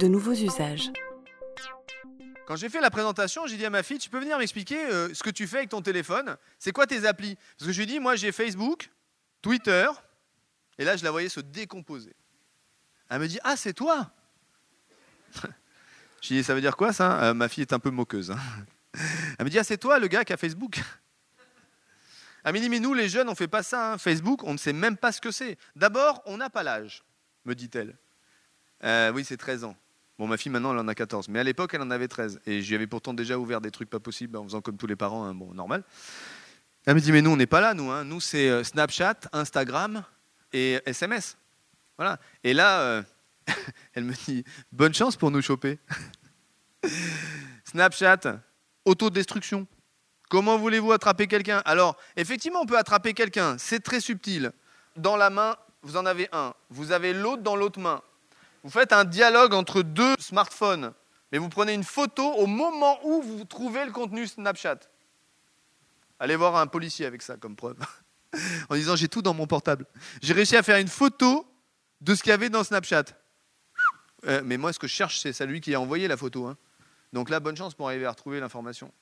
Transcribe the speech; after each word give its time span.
de 0.00 0.06
nouveaux 0.06 0.32
usages. 0.32 0.90
Quand 2.46 2.56
j'ai 2.56 2.68
fait 2.68 2.80
la 2.80 2.90
présentation, 2.90 3.46
j'ai 3.46 3.56
dit 3.56 3.64
à 3.66 3.70
ma 3.70 3.82
fille, 3.82 3.98
tu 3.98 4.10
peux 4.10 4.18
venir 4.18 4.38
m'expliquer 4.38 4.78
euh, 4.86 5.12
ce 5.14 5.22
que 5.22 5.30
tu 5.30 5.46
fais 5.46 5.58
avec 5.58 5.68
ton 5.68 5.82
téléphone? 5.82 6.36
C'est 6.58 6.72
quoi 6.72 6.86
tes 6.86 7.06
applis 7.06 7.36
Parce 7.58 7.66
que 7.68 7.72
je 7.72 7.76
lui 7.78 7.84
ai 7.84 7.86
dit, 7.86 8.00
moi 8.00 8.16
j'ai 8.16 8.32
Facebook, 8.32 8.90
Twitter, 9.42 9.86
et 10.78 10.84
là 10.84 10.96
je 10.96 11.04
la 11.04 11.10
voyais 11.10 11.28
se 11.28 11.40
décomposer. 11.40 12.14
Elle 13.08 13.20
me 13.20 13.28
dit, 13.28 13.38
ah 13.44 13.56
c'est 13.56 13.72
toi 13.74 14.10
Je 16.22 16.28
lui 16.28 16.36
ai 16.36 16.40
dit, 16.40 16.44
ça 16.44 16.54
veut 16.54 16.60
dire 16.60 16.76
quoi 16.76 16.92
ça 16.92 17.22
Euh, 17.24 17.34
Ma 17.34 17.48
fille 17.48 17.62
est 17.62 17.72
un 17.72 17.78
peu 17.78 17.90
moqueuse. 17.90 18.30
hein. 18.30 18.38
Elle 19.38 19.44
me 19.44 19.50
dit, 19.50 19.58
ah 19.58 19.64
c'est 19.64 19.78
toi 19.78 19.98
le 19.98 20.08
gars 20.08 20.24
qui 20.24 20.32
a 20.32 20.36
Facebook 20.36 20.80
Elle 22.44 22.54
me 22.54 22.58
dit, 22.58 22.68
mais 22.70 22.80
nous 22.80 22.94
les 22.94 23.08
jeunes, 23.08 23.28
on 23.28 23.34
fait 23.34 23.48
pas 23.48 23.62
ça. 23.62 23.92
hein. 23.92 23.98
Facebook, 23.98 24.42
on 24.44 24.54
ne 24.54 24.58
sait 24.58 24.72
même 24.72 24.96
pas 24.96 25.12
ce 25.12 25.20
que 25.20 25.30
c'est. 25.30 25.58
D'abord, 25.76 26.22
on 26.24 26.38
n'a 26.38 26.48
pas 26.50 26.62
l'âge, 26.62 27.04
me 27.44 27.54
dit-elle. 27.54 27.96
Euh, 28.82 29.12
oui, 29.12 29.24
c'est 29.26 29.36
13 29.36 29.64
ans. 29.64 29.76
Bon, 30.20 30.26
ma 30.26 30.36
fille 30.36 30.52
maintenant, 30.52 30.72
elle 30.74 30.78
en 30.78 30.86
a 30.86 30.94
14. 30.94 31.30
Mais 31.30 31.38
à 31.38 31.42
l'époque, 31.44 31.72
elle 31.72 31.80
en 31.80 31.90
avait 31.90 32.06
13. 32.06 32.42
Et 32.44 32.60
lui 32.60 32.74
avais 32.74 32.86
pourtant 32.86 33.14
déjà 33.14 33.38
ouvert 33.38 33.62
des 33.62 33.70
trucs 33.70 33.88
pas 33.88 34.00
possibles 34.00 34.36
en 34.36 34.44
faisant 34.44 34.60
comme 34.60 34.76
tous 34.76 34.86
les 34.86 34.94
parents, 34.94 35.24
hein, 35.24 35.34
bon, 35.34 35.54
normal. 35.54 35.82
Elle 36.84 36.96
me 36.96 37.00
dit, 37.00 37.10
mais 37.10 37.22
nous, 37.22 37.30
on 37.30 37.38
n'est 37.38 37.46
pas 37.46 37.62
là, 37.62 37.72
nous. 37.72 37.90
hein. 37.90 38.04
Nous, 38.04 38.20
c'est 38.20 38.50
euh, 38.50 38.62
Snapchat, 38.62 39.14
Instagram 39.32 40.04
et 40.52 40.78
SMS. 40.84 41.38
Voilà. 41.96 42.18
Et 42.44 42.52
là, 42.52 42.82
euh, 42.82 43.02
elle 43.94 44.04
me 44.04 44.12
dit, 44.12 44.44
bonne 44.70 44.92
chance 44.92 45.16
pour 45.16 45.30
nous 45.30 45.40
choper. 45.40 45.78
Snapchat, 47.64 48.42
autodestruction. 48.84 49.66
Comment 50.28 50.58
voulez-vous 50.58 50.92
attraper 50.92 51.28
quelqu'un? 51.28 51.62
Alors, 51.64 51.96
effectivement, 52.16 52.60
on 52.60 52.66
peut 52.66 52.76
attraper 52.76 53.14
quelqu'un. 53.14 53.56
C'est 53.56 53.80
très 53.80 54.00
subtil. 54.00 54.52
Dans 54.96 55.16
la 55.16 55.30
main, 55.30 55.56
vous 55.80 55.96
en 55.96 56.04
avez 56.04 56.28
un. 56.32 56.52
Vous 56.68 56.92
avez 56.92 57.14
l'autre 57.14 57.42
dans 57.42 57.56
l'autre 57.56 57.80
main. 57.80 58.02
Vous 58.62 58.70
faites 58.70 58.92
un 58.92 59.04
dialogue 59.04 59.54
entre 59.54 59.82
deux 59.82 60.14
smartphones, 60.18 60.92
mais 61.32 61.38
vous 61.38 61.48
prenez 61.48 61.72
une 61.72 61.84
photo 61.84 62.24
au 62.34 62.46
moment 62.46 62.98
où 63.04 63.22
vous 63.22 63.44
trouvez 63.44 63.84
le 63.84 63.92
contenu 63.92 64.26
Snapchat. 64.26 64.78
Allez 66.18 66.36
voir 66.36 66.56
un 66.56 66.66
policier 66.66 67.06
avec 67.06 67.22
ça 67.22 67.36
comme 67.36 67.56
preuve. 67.56 67.78
en 68.68 68.74
disant 68.74 68.96
j'ai 68.96 69.08
tout 69.08 69.22
dans 69.22 69.34
mon 69.34 69.46
portable. 69.46 69.86
J'ai 70.22 70.34
réussi 70.34 70.56
à 70.56 70.62
faire 70.62 70.76
une 70.76 70.88
photo 70.88 71.46
de 72.00 72.14
ce 72.14 72.22
qu'il 72.22 72.30
y 72.30 72.32
avait 72.32 72.50
dans 72.50 72.64
Snapchat. 72.64 73.04
Euh, 74.26 74.42
mais 74.44 74.58
moi, 74.58 74.72
ce 74.72 74.78
que 74.78 74.86
je 74.86 74.92
cherche, 74.92 75.18
c'est 75.18 75.32
celui 75.32 75.60
qui 75.60 75.74
a 75.74 75.80
envoyé 75.80 76.08
la 76.08 76.16
photo. 76.16 76.46
hein. 76.46 76.56
Donc 77.12 77.30
là, 77.30 77.40
bonne 77.40 77.56
chance 77.56 77.74
pour 77.74 77.88
arriver 77.88 78.06
à 78.06 78.10
retrouver 78.10 78.40
l'information. 78.40 78.92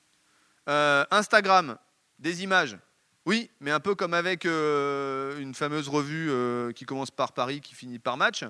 Euh, 0.68 1.04
Instagram, 1.10 1.76
des 2.18 2.42
images. 2.42 2.78
Oui, 3.26 3.50
mais 3.60 3.70
un 3.70 3.80
peu 3.80 3.94
comme 3.94 4.14
avec 4.14 4.46
euh, 4.46 5.38
une 5.40 5.54
fameuse 5.54 5.88
revue 5.88 6.32
qui 6.74 6.86
commence 6.86 7.10
par 7.10 7.32
Paris, 7.32 7.60
qui 7.60 7.74
finit 7.74 7.98
par 7.98 8.16
match. 8.16 8.44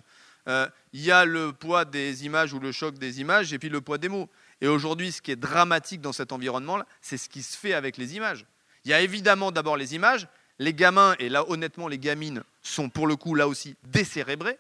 Euh, 0.49 0.69
Il 0.93 1.03
y 1.03 1.11
a 1.11 1.25
le 1.25 1.53
poids 1.53 1.85
des 1.85 2.25
images 2.25 2.53
ou 2.55 2.61
le 2.61 2.73
choc 2.73 2.99
des 2.99 3.21
images 3.21 3.53
et 3.53 3.59
puis 3.59 3.69
le 3.69 3.81
poids 3.81 3.99
des 3.99 4.09
mots. 4.09 4.29
Et 4.61 4.69
aujourd'hui, 4.69 5.13
ce 5.13 5.21
qui 5.21 5.31
est 5.31 5.37
dramatique 5.37 6.01
dans 6.01 6.13
cet 6.13 6.33
environnement-là, 6.33 6.87
c'est 7.03 7.19
ce 7.19 7.29
qui 7.29 7.43
se 7.43 7.57
fait 7.57 7.75
avec 7.75 7.97
les 7.97 8.17
images. 8.17 8.47
Il 8.85 8.91
y 8.91 8.95
a 8.95 9.01
évidemment 9.01 9.53
d'abord 9.53 9.77
les 9.77 9.95
images. 9.95 10.27
Les 10.59 10.75
gamins, 10.75 11.15
et 11.21 11.29
là 11.29 11.49
honnêtement, 11.49 11.87
les 11.87 11.99
gamines 11.99 12.43
sont 12.63 12.89
pour 12.89 13.07
le 13.07 13.15
coup 13.15 13.35
là 13.35 13.47
aussi 13.47 13.77
décérébrés. 13.85 14.59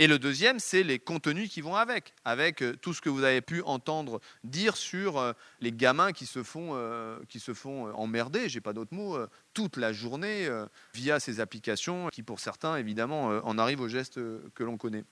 Et 0.00 0.08
le 0.08 0.18
deuxième, 0.18 0.58
c'est 0.58 0.82
les 0.82 0.98
contenus 0.98 1.48
qui 1.48 1.60
vont 1.60 1.76
avec, 1.76 2.14
avec 2.24 2.62
euh, 2.62 2.74
tout 2.74 2.92
ce 2.92 3.00
que 3.00 3.08
vous 3.08 3.22
avez 3.22 3.40
pu 3.40 3.62
entendre 3.62 4.20
dire 4.42 4.76
sur 4.76 5.18
euh, 5.18 5.32
les 5.60 5.70
gamins 5.70 6.10
qui 6.10 6.26
se 6.26 6.42
font, 6.42 6.70
euh, 6.72 7.18
qui 7.28 7.38
se 7.38 7.54
font 7.54 7.92
emmerder, 7.94 8.48
j'ai 8.48 8.60
pas 8.60 8.72
d'autre 8.72 8.92
mot, 8.92 9.16
toute 9.52 9.76
la 9.76 9.92
journée 9.92 10.48
via 10.94 11.20
ces 11.20 11.38
applications 11.38 12.08
qui, 12.08 12.24
pour 12.24 12.40
certains, 12.40 12.76
évidemment, 12.76 13.26
en 13.44 13.58
arrivent 13.58 13.82
au 13.82 13.88
geste 13.88 14.18
euh, 14.18 14.40
que 14.54 14.64
l'on 14.64 14.76
connaît. 14.76 15.04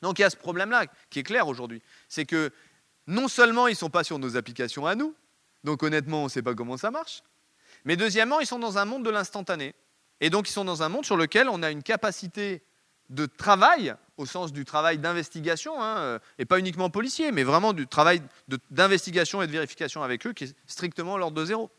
Donc 0.00 0.18
il 0.18 0.22
y 0.22 0.24
a 0.24 0.30
ce 0.30 0.36
problème-là 0.36 0.86
qui 1.10 1.18
est 1.18 1.24
clair 1.24 1.48
aujourd'hui, 1.48 1.82
c'est 2.08 2.24
que 2.24 2.50
non 3.06 3.28
seulement 3.28 3.66
ils 3.66 3.72
ne 3.72 3.76
sont 3.76 3.90
pas 3.90 4.04
sur 4.04 4.18
nos 4.18 4.36
applications 4.36 4.86
à 4.86 4.94
nous, 4.94 5.14
donc 5.64 5.82
honnêtement, 5.82 6.22
on 6.22 6.24
ne 6.24 6.30
sait 6.30 6.42
pas 6.42 6.54
comment 6.54 6.76
ça 6.76 6.90
marche, 6.90 7.22
mais 7.84 7.96
deuxièmement, 7.96 8.40
ils 8.40 8.46
sont 8.46 8.58
dans 8.58 8.78
un 8.78 8.84
monde 8.84 9.04
de 9.04 9.10
l'instantané. 9.10 9.74
Et 10.20 10.30
donc 10.30 10.48
ils 10.48 10.52
sont 10.52 10.64
dans 10.64 10.82
un 10.82 10.88
monde 10.88 11.04
sur 11.04 11.16
lequel 11.16 11.48
on 11.48 11.62
a 11.62 11.70
une 11.70 11.82
capacité 11.82 12.62
de 13.10 13.26
travail, 13.26 13.94
au 14.16 14.26
sens 14.26 14.52
du 14.52 14.64
travail 14.64 14.98
d'investigation, 14.98 15.82
hein, 15.82 15.98
euh, 15.98 16.18
et 16.38 16.44
pas 16.44 16.58
uniquement 16.58 16.90
policier, 16.90 17.32
mais 17.32 17.44
vraiment 17.44 17.72
du 17.72 17.86
travail 17.86 18.22
d'investigation 18.70 19.42
et 19.42 19.46
de 19.46 19.52
vérification 19.52 20.02
avec 20.02 20.26
eux 20.26 20.32
qui 20.32 20.44
est 20.44 20.56
strictement 20.66 21.16
l'ordre 21.16 21.36
de 21.36 21.44
zéro. 21.44 21.70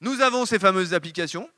Nous 0.00 0.20
avons 0.20 0.44
ces 0.44 0.58
fameuses 0.58 0.94
applications. 0.94 1.48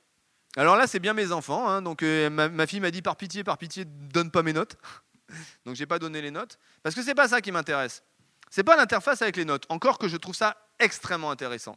Alors 0.57 0.77
là, 0.77 0.87
c'est 0.87 1.01
bien 1.01 1.15
mes 1.15 1.33
enfants. 1.33 1.69
hein, 1.69 1.83
donc 1.83 2.03
euh, 2.03 2.31
ma, 2.31 2.49
ma 2.49 2.67
fille 2.67 2.81
m'a 2.81 2.91
dit 2.91 3.03
par 3.03 3.17
pitié, 3.17 3.45
par 3.45 3.59
pitié, 3.59 3.85
donne 3.85 4.31
pas 4.31 4.43
mes 4.43 4.53
notes. 4.53 4.77
donc 5.65 5.77
j'ai 5.77 5.87
pas 5.87 5.99
donné 5.99 6.21
les 6.21 6.31
notes 6.31 6.59
parce 6.83 6.95
que 6.95 7.03
c'est 7.03 7.15
pas 7.15 7.29
ça 7.29 7.41
qui 7.41 7.53
m'intéresse. 7.53 8.03
C'est 8.51 8.65
pas 8.65 8.77
l'interface 8.77 9.23
avec 9.23 9.37
les 9.37 9.45
notes. 9.45 9.65
Encore 9.69 9.99
que 9.99 10.09
je 10.09 10.17
trouve 10.17 10.35
ça 10.35 10.57
extrêmement 10.79 11.31
intéressant. 11.31 11.77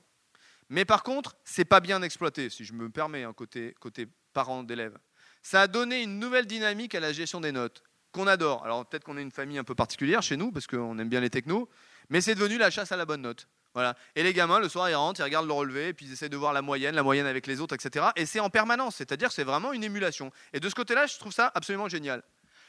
Mais 0.70 0.86
par 0.86 1.04
contre, 1.04 1.36
c'est 1.44 1.66
pas 1.66 1.82
bien 1.82 2.02
exploité, 2.02 2.50
si 2.50 2.64
je 2.64 2.72
me 2.74 2.90
permets, 2.90 3.24
hein, 3.24 3.34
côté, 3.34 3.76
côté 3.80 4.08
parents 4.32 4.64
d'élèves. 4.64 4.98
Ça 5.42 5.62
a 5.62 5.68
donné 5.68 6.04
une 6.04 6.20
nouvelle 6.20 6.46
dynamique 6.46 6.96
à 6.96 7.00
la 7.00 7.14
gestion 7.14 7.42
des 7.42 7.52
notes, 7.52 7.84
qu'on 8.12 8.28
adore. 8.28 8.64
Alors 8.64 8.86
peut-être 8.86 9.04
qu'on 9.04 9.18
est 9.18 9.22
une 9.22 9.32
famille 9.32 9.58
un 9.58 9.64
peu 9.64 9.76
particulière 9.76 10.22
chez 10.22 10.38
nous, 10.38 10.52
parce 10.52 10.68
qu'on 10.68 10.98
aime 11.00 11.10
bien 11.10 11.20
les 11.20 11.30
technos, 11.30 11.70
mais 12.10 12.22
c'est 12.22 12.36
devenu 12.36 12.58
la 12.58 12.70
chasse 12.70 12.92
à 12.92 12.98
la 12.98 13.06
bonne 13.06 13.22
note. 13.22 13.48
Voilà. 13.74 13.96
Et 14.16 14.24
les 14.24 14.34
gamins, 14.34 14.60
le 14.60 14.68
soir, 14.68 14.90
ils 14.90 14.96
rentrent, 14.96 15.22
ils 15.22 15.24
regardent 15.24 15.48
le 15.48 15.54
relevé, 15.54 15.88
et 15.90 15.94
puis 15.94 16.06
ils 16.06 16.12
essaient 16.12 16.30
de 16.30 16.36
voir 16.36 16.52
la 16.52 16.62
moyenne, 16.62 16.94
la 16.94 17.04
moyenne 17.04 17.26
avec 17.26 17.48
les 17.48 17.62
autres, 17.62 17.74
etc. 17.74 18.08
Et 18.18 18.26
c'est 18.26 18.42
en 18.42 18.50
permanence, 18.50 18.98
c'est-à-dire 18.98 19.32
c'est 19.32 19.46
vraiment 19.46 19.72
une 19.72 19.84
émulation. 19.84 20.32
Et 20.52 20.60
de 20.60 20.68
ce 20.68 20.76
côté-là, 20.76 21.08
je 21.08 21.18
trouve 21.18 21.32
ça 21.32 21.52
absolument 21.56 21.88
génial. 21.88 22.22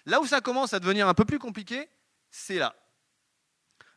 Là 0.06 0.20
où 0.20 0.26
ça 0.26 0.40
commence 0.40 0.74
à 0.74 0.80
devenir 0.80 1.08
un 1.08 1.14
peu 1.14 1.24
plus 1.24 1.38
compliqué, 1.40 1.88
c'est 2.30 2.56
là. 2.56 2.76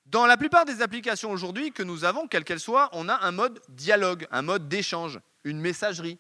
Dans 0.08 0.26
la 0.26 0.38
plupart 0.38 0.66
des 0.66 0.82
applications 0.82 1.32
aujourd'hui 1.32 1.72
que 1.72 1.82
nous 1.82 2.06
avons, 2.06 2.28
quelles 2.28 2.44
qu'elles 2.44 2.60
soient, 2.60 2.90
on 2.92 3.10
a 3.10 3.24
un 3.26 3.32
mode 3.32 3.60
dialogue, 3.70 4.28
un 4.32 4.44
mode 4.44 4.68
d'échange, 4.68 5.20
une 5.44 5.60
messagerie. 5.60 6.20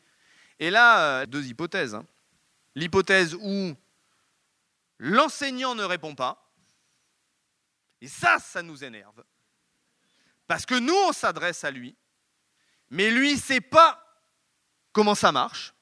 Et 0.60 0.70
là, 0.72 1.22
euh, 1.22 1.26
deux 1.26 1.46
hypothèses. 1.46 1.94
hein. 1.96 2.06
L'hypothèse 2.75 3.36
où 3.36 3.74
l'enseignant 5.00 5.75
ne 5.75 5.84
répond 5.84 6.16
pas, 6.16 6.41
et 8.02 8.08
ça, 8.08 8.38
ça 8.40 8.62
nous 8.62 8.84
énerve. 8.84 9.24
Parce 10.47 10.66
que 10.66 10.75
nous, 10.75 10.94
on 10.94 11.14
s'adresse 11.14 11.64
à 11.64 11.72
lui, 11.72 11.97
mais 12.90 13.09
lui, 13.09 13.34
ne 13.34 13.40
sait 13.40 13.62
pas 13.62 14.02
comment 14.91 15.16
ça 15.16 15.31
marche. 15.31 15.74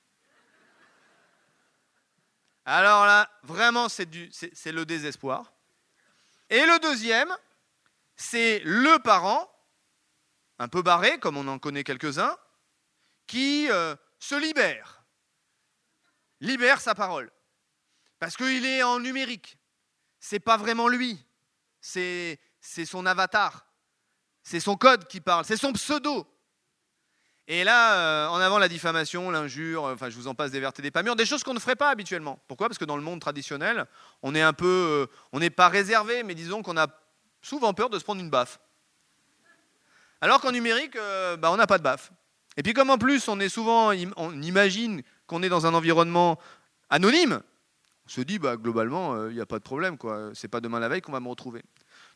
Alors 2.66 3.06
là, 3.06 3.30
vraiment, 3.44 3.90
c'est 3.90 4.06
le 4.06 4.86
désespoir. 4.86 5.54
Et 6.50 6.66
le 6.66 6.80
deuxième, 6.80 7.36
c'est 8.16 8.62
le 8.64 9.00
parent, 9.00 9.50
un 10.60 10.68
peu 10.68 10.82
barré, 10.82 11.20
comme 11.20 11.36
on 11.36 11.48
en 11.48 11.60
connaît 11.60 11.84
quelques-uns, 11.84 12.38
qui 13.28 13.70
euh, 13.70 13.96
se 14.20 14.36
libère, 14.36 15.03
libère 16.44 16.82
sa 16.82 16.94
parole. 16.94 17.32
Parce 18.20 18.38
qu'il 18.38 18.66
est 18.66 18.84
en 18.84 19.00
numérique. 19.00 19.58
C'est 20.20 20.40
pas 20.40 20.58
vraiment 20.58 20.88
lui. 20.88 21.26
C'est 21.82 22.40
son 22.86 23.06
avatar. 23.06 23.66
C'est 24.44 24.60
son 24.60 24.76
code 24.76 25.08
qui 25.08 25.22
parle. 25.22 25.46
C'est 25.46 25.58
son 25.58 25.74
pseudo. 25.74 26.28
Et 27.48 27.64
là, 27.66 27.96
euh, 27.96 28.28
en 28.28 28.38
avant 28.38 28.58
la 28.58 28.70
diffamation, 28.70 29.30
l'injure, 29.30 29.84
enfin 29.84 30.10
je 30.10 30.16
vous 30.16 30.28
en 30.28 30.36
passe 30.36 30.52
des 30.52 30.62
vertes 30.62 30.80
et 30.80 30.82
des 30.82 30.92
pas 30.92 31.04
des 31.04 31.26
choses 31.26 31.44
qu'on 31.44 31.54
ne 31.54 31.60
ferait 31.60 31.76
pas 31.76 31.90
habituellement. 31.90 32.40
Pourquoi? 32.48 32.70
Parce 32.70 32.78
que 32.78 32.86
dans 32.86 32.96
le 32.96 33.04
monde 33.04 33.20
traditionnel, 33.20 33.86
on 34.22 34.34
est 34.34 34.42
un 34.42 34.54
peu, 34.54 34.66
euh, 34.66 35.14
on 35.34 35.40
n'est 35.40 35.50
pas 35.50 35.68
réservé, 35.68 36.24
mais 36.24 36.36
disons 36.36 36.62
qu'on 36.62 36.78
a 36.78 36.88
souvent 37.42 37.74
peur 37.74 37.90
de 37.90 38.00
se 38.00 38.06
prendre 38.06 38.22
une 38.22 38.30
baffe. 38.30 38.60
Alors 40.22 40.40
qu'en 40.40 40.54
numérique, 40.54 40.96
euh, 40.96 41.36
bah, 41.36 41.52
on 41.52 41.58
n'a 41.58 41.68
pas 41.68 41.78
de 41.78 41.84
baffe. 41.84 42.14
Et 42.56 42.64
puis 42.64 42.74
comme 42.74 42.90
en 42.90 42.98
plus 42.98 43.28
on 43.28 43.40
est 43.42 43.50
souvent, 43.50 43.92
on 44.16 44.42
imagine 44.42 45.04
qu'on 45.34 45.42
est 45.42 45.50
dans 45.50 45.66
un 45.66 45.74
environnement 45.74 46.38
anonyme, 46.92 47.42
on 48.06 48.10
se 48.10 48.22
dit 48.22 48.38
bah, 48.38 48.56
globalement 48.56 49.28
il 49.30 49.34
n'y 49.34 49.42
a 49.42 49.48
pas 49.48 49.58
de 49.58 49.64
problème 49.64 49.98
quoi. 49.98 50.30
C'est 50.36 50.48
pas 50.48 50.62
demain 50.62 50.80
la 50.80 50.90
veille 50.90 51.02
qu'on 51.02 51.12
va 51.12 51.20
me 51.20 51.28
retrouver. 51.28 51.64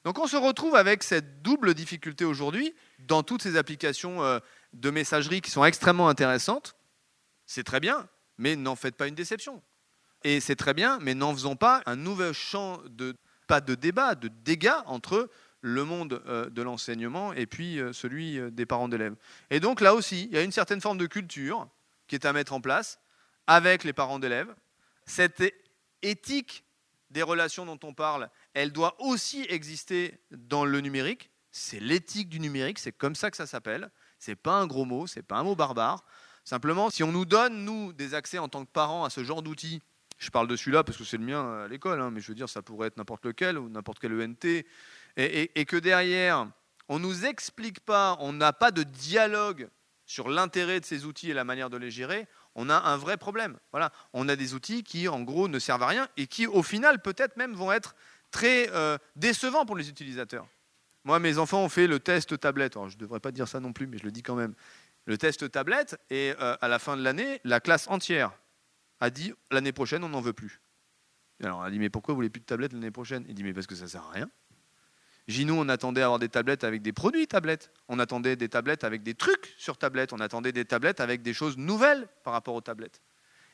Donc 0.03 0.19
on 0.19 0.27
se 0.27 0.37
retrouve 0.37 0.75
avec 0.75 1.01
cette 1.01 1.41
double 1.41 1.73
difficulté 1.73 2.25
aujourd'hui 2.25 2.75
dans 2.99 3.23
toutes 3.23 3.41
ces 3.41 3.57
applications 3.57 4.23
euh, 4.23 4.37
de 4.73 4.91
messagerie 4.91 5.41
qui 5.41 5.49
sont 5.49 5.65
extrêmement 5.65 6.09
intéressantes. 6.09 6.75
C'est 7.47 7.63
très 7.63 7.79
bien, 7.79 8.07
mais 8.37 8.55
n'en 8.55 8.75
faites 8.75 8.95
pas 8.95 9.07
une 9.07 9.15
déception. 9.15 9.63
Et 10.23 10.39
c'est 10.39 10.55
très 10.55 10.75
bien, 10.75 10.99
mais 11.01 11.15
n'en 11.15 11.33
faisons 11.33 11.55
pas 11.55 11.81
un 11.87 11.95
nouvel 11.95 12.33
champ 12.33 12.81
de 12.87 13.15
pas 13.47 13.61
de 13.61 13.73
débat, 13.73 14.13
de 14.13 14.27
dégâts 14.27 14.83
entre 14.85 15.27
le 15.61 15.83
monde 15.83 16.21
euh, 16.27 16.49
de 16.49 16.61
l'enseignement 16.61 17.33
et 17.33 17.47
puis 17.47 17.79
euh, 17.79 17.93
celui 17.93 18.37
euh, 18.37 18.51
des 18.51 18.65
parents 18.65 18.89
d'élèves. 18.89 19.15
Et 19.49 19.59
donc 19.59 19.81
là 19.81 19.95
aussi, 19.95 20.25
il 20.25 20.35
y 20.35 20.37
a 20.37 20.43
une 20.43 20.51
certaine 20.51 20.81
forme 20.81 20.97
de 20.99 21.07
culture 21.07 21.67
qui 22.07 22.15
est 22.15 22.25
à 22.25 22.33
mettre 22.33 22.53
en 22.53 22.61
place 22.61 22.99
avec 23.47 23.83
les 23.83 23.93
parents 23.93 24.19
d'élèves. 24.19 24.53
Cette 25.05 25.41
éthique 26.01 26.63
des 27.09 27.23
relations 27.23 27.65
dont 27.65 27.79
on 27.83 27.93
parle, 27.93 28.29
elle 28.53 28.71
doit 28.71 29.01
aussi 29.01 29.45
exister 29.49 30.19
dans 30.31 30.65
le 30.65 30.81
numérique. 30.81 31.31
C'est 31.51 31.79
l'éthique 31.79 32.29
du 32.29 32.39
numérique, 32.39 32.79
c'est 32.79 32.91
comme 32.91 33.15
ça 33.15 33.31
que 33.31 33.37
ça 33.37 33.47
s'appelle. 33.47 33.89
C'est 34.19 34.35
pas 34.35 34.53
un 34.59 34.67
gros 34.67 34.85
mot, 34.85 35.07
c'est 35.07 35.23
pas 35.23 35.37
un 35.37 35.43
mot 35.43 35.55
barbare. 35.55 36.03
Simplement, 36.43 36.89
si 36.89 37.03
on 37.03 37.11
nous 37.11 37.25
donne 37.25 37.63
nous 37.65 37.93
des 37.93 38.13
accès 38.13 38.37
en 38.37 38.47
tant 38.47 38.63
que 38.65 38.71
parents 38.71 39.05
à 39.05 39.09
ce 39.09 39.23
genre 39.23 39.41
d'outils 39.41 39.81
Je 40.17 40.29
parle 40.29 40.47
de 40.47 40.55
celui-là 40.55 40.83
parce 40.83 40.97
que 40.97 41.03
c'est 41.03 41.17
le 41.17 41.25
mien 41.25 41.63
à 41.63 41.67
l'école, 41.67 42.01
hein, 42.01 42.09
mais 42.11 42.21
je 42.21 42.27
veux 42.27 42.35
dire, 42.35 42.49
ça 42.49 42.61
pourrait 42.61 42.87
être 42.87 42.97
n'importe 42.97 43.25
lequel 43.25 43.57
ou 43.57 43.69
n'importe 43.69 43.99
quel 43.99 44.13
ENT. 44.19 44.45
Et, 44.45 45.51
et, 45.59 45.65
que 45.65 45.77
derrière, 45.77 46.47
on 46.89 46.99
ne 46.99 47.03
nous 47.03 47.25
explique 47.25 47.79
pas, 47.79 48.17
on 48.19 48.33
n'a 48.33 48.53
pas 48.53 48.71
de 48.71 48.83
dialogue 48.83 49.69
sur 50.05 50.29
l'intérêt 50.29 50.79
de 50.79 50.85
ces 50.85 51.05
outils 51.05 51.29
et 51.29 51.33
la 51.33 51.43
manière 51.43 51.69
de 51.69 51.77
les 51.77 51.91
gérer, 51.91 52.27
on 52.57 52.69
a 52.69 52.75
un 52.75 52.97
vrai 52.97 53.15
problème. 53.15 53.57
Voilà, 53.71 53.93
on 54.11 54.27
a 54.27 54.35
des 54.35 54.53
outils 54.53 54.83
qui, 54.83 55.07
en 55.07 55.21
gros, 55.21 55.47
ne 55.47 55.59
servent 55.59 55.83
à 55.83 55.87
rien 55.87 56.09
et 56.17 56.27
qui, 56.27 56.47
au 56.47 56.63
final, 56.63 57.01
peut-être 57.01 57.37
même 57.37 57.53
vont 57.53 57.71
être 57.71 57.95
très 58.31 58.69
euh, 58.71 58.97
décevants 59.15 59.65
pour 59.65 59.77
les 59.77 59.89
utilisateurs. 59.89 60.47
Moi, 61.05 61.19
mes 61.19 61.37
enfants 61.37 61.63
ont 61.63 61.69
fait 61.69 61.87
le 61.87 61.99
test 61.99 62.37
tablette. 62.39 62.73
Je 62.73 62.95
ne 62.95 62.99
devrais 62.99 63.21
pas 63.21 63.31
dire 63.31 63.47
ça 63.47 63.59
non 63.59 63.71
plus, 63.71 63.87
mais 63.87 63.99
je 63.99 64.03
le 64.03 64.11
dis 64.11 64.23
quand 64.23 64.35
même. 64.35 64.55
Le 65.05 65.17
test 65.17 65.49
tablette, 65.51 65.97
et 66.09 66.33
euh, 66.41 66.57
à 66.59 66.67
la 66.67 66.79
fin 66.79 66.97
de 66.97 67.03
l'année, 67.03 67.39
la 67.45 67.61
classe 67.61 67.87
entière 67.87 68.33
a 68.99 69.09
dit 69.11 69.33
l'année 69.51 69.71
prochaine, 69.71 70.03
on 70.03 70.09
n'en 70.09 70.19
veut 70.19 70.33
plus. 70.33 70.59
Alors, 71.41 71.59
on 71.59 71.61
a 71.61 71.69
dit 71.69 71.79
mais 71.79 71.91
pourquoi 71.91 72.13
vous 72.13 72.17
voulez 72.17 72.31
plus 72.31 72.41
de 72.41 72.45
tablette 72.45 72.73
l'année 72.73 72.91
prochaine? 72.91 73.23
Il 73.29 73.35
dit 73.35 73.43
mais 73.43 73.53
parce 73.53 73.67
que 73.67 73.75
ça 73.75 73.83
ne 73.83 73.89
sert 73.89 74.03
à 74.03 74.11
rien. 74.11 74.29
Gino, 75.27 75.55
on 75.57 75.67
attendait 75.67 76.01
à 76.01 76.05
avoir 76.05 76.19
des 76.19 76.29
tablettes 76.29 76.63
avec 76.63 76.81
des 76.81 76.93
produits 76.93 77.27
tablettes. 77.27 77.71
On 77.89 77.99
attendait 77.99 78.35
des 78.35 78.47
tablettes 78.47 78.83
avec 78.83 79.03
des 79.03 79.13
trucs 79.13 79.53
sur 79.57 79.77
tablette. 79.77 80.13
On 80.13 80.19
attendait 80.19 80.53
des 80.53 80.63
tablettes 80.63 81.01
avec 81.01 81.21
des 81.21 81.33
choses 81.33 81.57
nouvelles 81.57 82.07
par 82.23 82.33
rapport 82.33 82.55
aux 82.55 82.61
tablettes. 82.61 83.01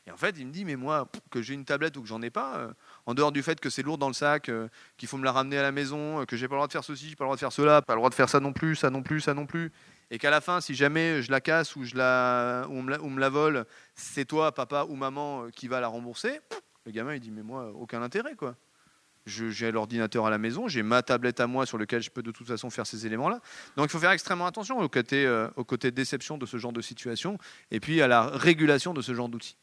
Et 0.06 0.10
en 0.10 0.16
fait, 0.16 0.36
il 0.38 0.46
me 0.46 0.52
dit, 0.52 0.64
mais 0.66 0.76
moi, 0.76 1.10
que 1.30 1.40
j'ai 1.40 1.54
une 1.54 1.64
tablette 1.64 1.96
ou 1.96 2.02
que 2.02 2.08
j'en 2.08 2.20
ai 2.20 2.28
pas, 2.28 2.58
euh, 2.58 2.72
en 3.06 3.14
dehors 3.14 3.32
du 3.32 3.42
fait 3.42 3.58
que 3.58 3.70
c'est 3.70 3.82
lourd 3.82 3.96
dans 3.96 4.08
le 4.08 4.14
sac, 4.14 4.50
euh, 4.50 4.68
qu'il 4.98 5.08
faut 5.08 5.16
me 5.16 5.24
la 5.24 5.32
ramener 5.32 5.56
à 5.56 5.62
la 5.62 5.72
maison, 5.72 6.20
euh, 6.20 6.24
que 6.26 6.36
j'ai 6.36 6.46
pas 6.46 6.56
le 6.56 6.58
droit 6.58 6.66
de 6.66 6.72
faire 6.72 6.84
ceci, 6.84 7.08
j'ai 7.08 7.16
pas 7.16 7.24
le 7.24 7.28
droit 7.28 7.36
de 7.36 7.40
faire 7.40 7.52
cela, 7.52 7.80
pas 7.80 7.94
le 7.94 8.00
droit 8.00 8.10
de 8.10 8.14
faire 8.14 8.28
ça 8.28 8.38
non 8.38 8.52
plus, 8.52 8.76
ça 8.76 8.90
non 8.90 9.02
plus, 9.02 9.22
ça 9.22 9.32
non 9.32 9.46
plus, 9.46 9.72
et 10.10 10.18
qu'à 10.18 10.28
la 10.28 10.42
fin, 10.42 10.60
si 10.60 10.74
jamais 10.74 11.22
je 11.22 11.30
la 11.30 11.40
casse 11.40 11.74
ou, 11.74 11.84
je 11.84 11.96
la, 11.96 12.66
ou, 12.68 12.82
me 12.82 12.90
la, 12.90 13.00
ou 13.00 13.08
me 13.08 13.18
la 13.18 13.30
vole, 13.30 13.64
c'est 13.94 14.26
toi, 14.26 14.52
papa 14.52 14.84
ou 14.90 14.94
maman, 14.94 15.48
qui 15.54 15.68
va 15.68 15.80
la 15.80 15.88
rembourser, 15.88 16.38
le 16.84 16.92
gamin, 16.92 17.14
il 17.14 17.20
dit, 17.20 17.30
mais 17.30 17.42
moi, 17.42 17.72
aucun 17.74 18.02
intérêt, 18.02 18.34
quoi 18.34 18.56
j'ai 19.26 19.72
l'ordinateur 19.72 20.26
à 20.26 20.30
la 20.30 20.38
maison, 20.38 20.68
j'ai 20.68 20.82
ma 20.82 21.02
tablette 21.02 21.40
à 21.40 21.46
moi 21.46 21.66
sur 21.66 21.78
laquelle 21.78 22.02
je 22.02 22.10
peux 22.10 22.22
de 22.22 22.30
toute 22.30 22.46
façon 22.46 22.70
faire 22.70 22.86
ces 22.86 23.06
éléments-là. 23.06 23.40
Donc 23.76 23.86
il 23.86 23.90
faut 23.90 23.98
faire 23.98 24.10
extrêmement 24.10 24.46
attention 24.46 24.78
au 24.78 24.88
côté, 24.88 25.24
euh, 25.26 25.48
au 25.56 25.64
côté 25.64 25.90
déception 25.90 26.38
de 26.38 26.46
ce 26.46 26.56
genre 26.56 26.72
de 26.72 26.80
situation 26.80 27.38
et 27.70 27.80
puis 27.80 28.02
à 28.02 28.08
la 28.08 28.26
régulation 28.26 28.92
de 28.94 29.02
ce 29.02 29.14
genre 29.14 29.28
d'outils. 29.28 29.56